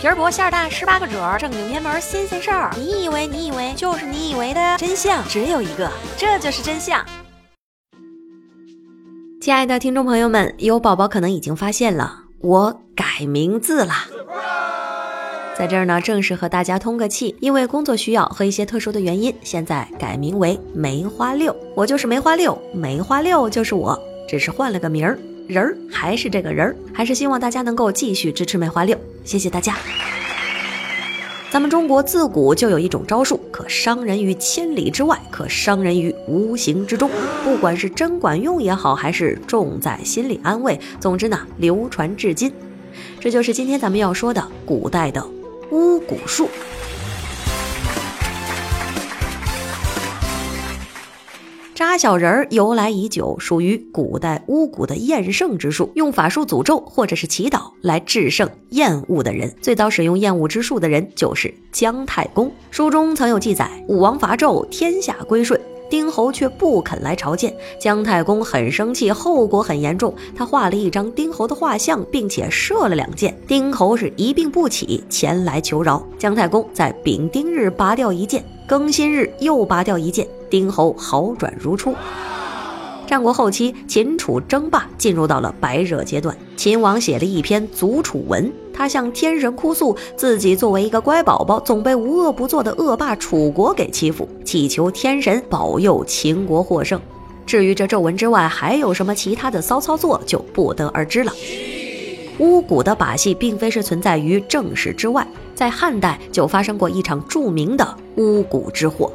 [0.00, 2.70] 皮儿薄馅儿大，十八个褶儿，正经偏门新鲜事儿。
[2.74, 7.04] 你以为你以为就是你以为的真相只有一个，这就是真相。
[9.42, 13.92] 亲爱的听众朋友们，有宝宝可能已经发现了，我改名字了。
[15.54, 21.54] 在这儿呢，正式和大家通个气，因为工作需要和一些特殊的原因，现在改名为梅花六。
[21.74, 25.18] 我就是梅花六，梅花六就是我，只是换了个名儿。
[25.50, 29.76] 人儿还是这个人儿，还是希望大家能够继续支持梅花六，谢谢大家。
[31.50, 37.10] 咱们中国自古就有一种招数，可伤人于千里之外，可伤人于无形之中。
[37.42, 42.52] 不管是真管用也好，还是重在心理安慰，总之呢，流传至今。
[43.18, 45.26] 这就是今天咱们要说的古代的
[45.72, 46.48] 巫蛊术。
[51.80, 59.50] 扎小人儿由来已久，属于古代巫蛊的厌胜之术，用法术诅咒或者是祈祷来制胜厌恶的人。
[59.62, 62.52] 最早使用厌恶之术的人就是姜太公。
[62.70, 67.56] 书中曾有记载：武王伐纣，天下归顺，丁侯却不肯来朝见。
[67.80, 70.14] 姜太公很生气，后果很严重。
[70.36, 73.34] 他画了一张丁侯的画像，并且射了两箭。
[73.46, 76.06] 丁侯是一病不起，前来求饶。
[76.18, 80.28] 姜太公在丙丁日拔掉一箭，庚辛日又拔掉一箭。
[80.50, 81.94] 丁侯好转如初。
[83.06, 86.36] 战国后期，秦楚争霸进入到了白热阶段。
[86.56, 97.00] 秦王写了一篇《祖楚文》，他向天神哭诉自己作为一个乖宝宝，总被无恶不作的恶霸楚国给欺负，祈求天神保佑秦国获胜。
[97.44, 101.32] 至于这皱纹之外还有什么其他的骚操作，就不得而知了。
[102.38, 109.10] 巫蛊的把戏并非是存在于正史之外，在汉代就发生过一场著名的巫蛊之祸。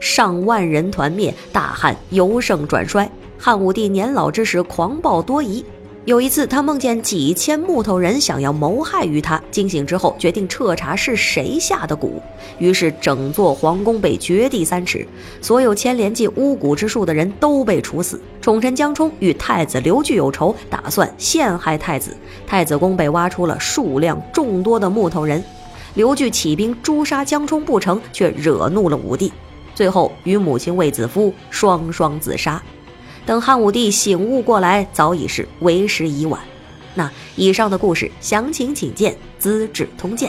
[0.00, 3.10] 上万人团灭，大汉由盛转衰。
[3.38, 5.64] 汉武帝年老之时狂暴多疑，
[6.04, 12.10] 有一次他梦见几千木头人想要谋害于他，惊醒之后决定彻查是谁下的蛊，
[12.58, 15.06] 于是整座皇宫被掘地三尺，
[15.40, 18.20] 所有牵连进巫蛊之术的人都被处死。
[18.40, 22.16] 宠臣江充与太子刘据有仇，打算陷害太子，
[22.46, 25.44] 太子宫被挖出了数量众多的木头人，
[25.94, 29.32] 刘据起兵诛杀江充不成，却惹怒了武帝。
[29.78, 32.60] 最后与母亲卫子夫双双自杀。
[33.24, 36.40] 等汉武帝醒悟过来，早已是为时已晚。
[36.96, 40.28] 那以上的故事详情请见《资治通鉴》。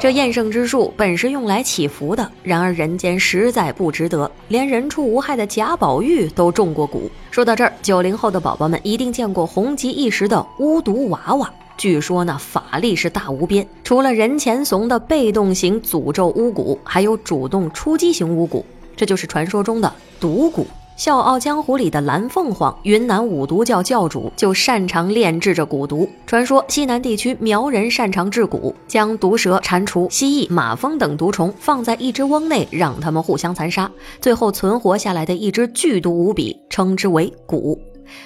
[0.00, 7.02] 这厌胜之术本是用来祈福的，然而人间实在不值得，连人畜无害的贾宝玉都中过蛊。
[7.30, 11.48] 说到这儿，九零后的宝宝们一定见过红极一时的巫毒娃娃。
[11.76, 18.62] 据说呢，法力是大无边，除了人前怂的被动型诅咒巫蛊，还有主动出击型巫蛊，
[18.96, 20.62] 这就是传说中的毒蛊。
[20.96, 26.08] 《笑傲江湖》里的蓝凤凰，云南五毒教教主，就擅长炼制着蛊毒。
[26.24, 33.90] 传说西南地区苗人擅长制蛊，将毒蛇、蟾蜍、蜥蜴、马蜂等毒虫放在一只瓮内，让它们互相残杀，
[34.20, 37.76] 最后存活下来的一只剧毒无比，称之为蛊。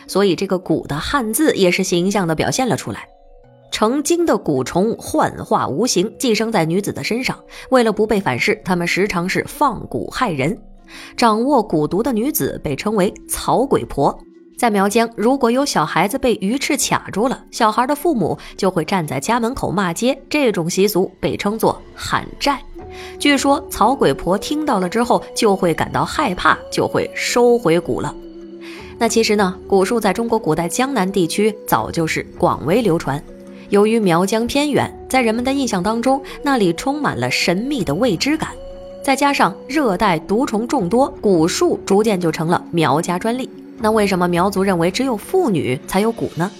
[0.06, 3.08] 所以这个“蛊”的汉字也是形象地表现了出来。
[3.70, 7.38] 成精的蛊虫幻化无形，寄生在女子的身上。
[7.70, 10.58] 为了不被反噬，他们时常是放蛊害人。
[11.16, 14.18] 掌握蛊毒的女子被称为草鬼婆。
[14.58, 20.20] 在苗疆，如果有小孩子被鱼翅卡住了，小孩的父母就会站在家门口骂街。
[20.28, 22.60] 这种习俗被称作喊债。
[23.20, 28.12] 据说草鬼婆听到了之后，就会感到害怕，就会收回蛊了。
[28.98, 33.22] 那其实呢，蛊术在中国古代江南地区早就是广为流传。
[33.70, 38.48] 由于苗疆偏远，在人们的印象当中，那里充满了神秘的未知感，
[39.02, 43.48] 再加上热带毒虫众多，蛊术逐渐就成了苗家专利。
[43.78, 46.50] 那为什么苗族认为只有妇女才有蛊呢？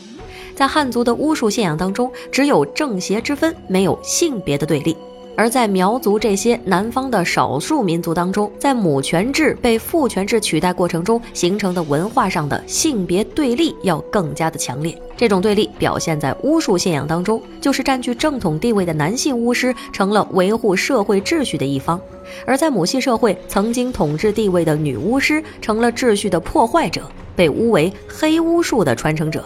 [0.54, 4.94] 在汉族的巫术信仰当中，只有正邪之分，没有性别的对立。
[5.38, 15.00] 而在苗族这些南方的少数民族当中，在母权制被父权制取代过程中形成的文化上的性别对立要更加的强烈。
[15.16, 22.00] 这种对立表现在巫术信仰当中，就是占据正统地位的男性巫师成了维护社会秩序的一方，
[22.44, 27.02] 而在母系社会曾经统治地位的女巫师成了秩序的破坏者，
[27.36, 29.44] 被污为黑巫术的传承者。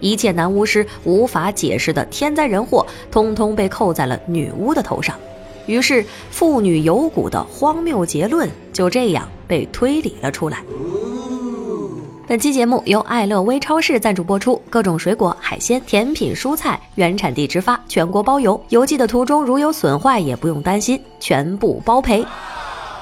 [0.00, 5.16] 一切男巫师无法解释的天灾人祸，通通被扣在了女巫的头上。
[5.66, 10.64] 于是，妇女有蛊的荒谬结论就这样被推理了出来。
[12.26, 18.60] 本期节目由爱乐微超市赞助播出，各种水果、海鲜、甜品、蔬菜原产地直发，全国包邮。
[18.68, 22.24] 邮寄的途中如有损坏，也不用担心，全部包赔。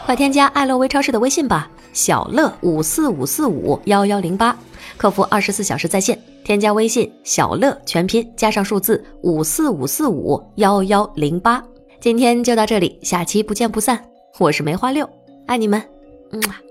[0.06, 4.56] 快添加爱乐微超市的微信吧，小乐五四五四五幺幺零八，
[4.96, 6.18] 客服二十四小时在线。
[6.42, 11.62] 添加微信小乐全拼加上数字五四五四五幺幺零八。
[12.00, 14.04] 今天就到这里，下期不见不散。
[14.38, 15.08] 我是梅花六，
[15.46, 15.82] 爱你们，
[16.30, 16.67] 嗯。